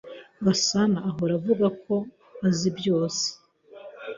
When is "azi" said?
2.47-2.69